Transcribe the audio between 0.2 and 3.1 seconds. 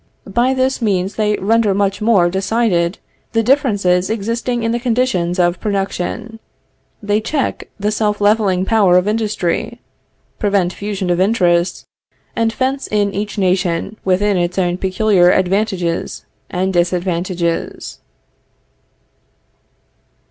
By this means they render much more decided